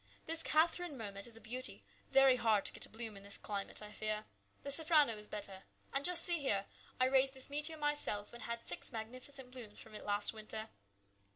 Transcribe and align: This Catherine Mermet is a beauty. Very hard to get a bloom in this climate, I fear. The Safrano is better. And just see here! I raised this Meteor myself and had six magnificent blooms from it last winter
This 0.25 0.41
Catherine 0.41 0.97
Mermet 0.97 1.27
is 1.27 1.37
a 1.37 1.39
beauty. 1.39 1.83
Very 2.09 2.35
hard 2.37 2.65
to 2.65 2.73
get 2.73 2.87
a 2.87 2.89
bloom 2.89 3.15
in 3.15 3.21
this 3.21 3.37
climate, 3.37 3.83
I 3.83 3.91
fear. 3.91 4.25
The 4.63 4.71
Safrano 4.71 5.15
is 5.15 5.27
better. 5.27 5.61
And 5.93 6.03
just 6.03 6.23
see 6.25 6.39
here! 6.39 6.65
I 6.99 7.05
raised 7.05 7.35
this 7.35 7.51
Meteor 7.51 7.77
myself 7.77 8.33
and 8.33 8.41
had 8.41 8.61
six 8.61 8.91
magnificent 8.91 9.51
blooms 9.51 9.77
from 9.77 9.93
it 9.93 10.03
last 10.03 10.33
winter 10.33 10.69